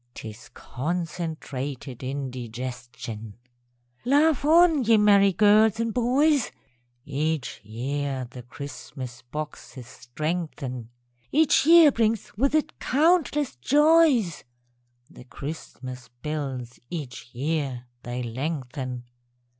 [0.15, 3.37] ('Tis concentrated indigestion!)
[4.03, 6.51] Laugh on, ye merry girls and boys!
[7.05, 10.89] (Each year the Christmas boxes strengthen,)
[11.31, 14.43] Each year brings with it countless joys;
[15.13, 19.03] (_The Christmas bills each year they lengthen.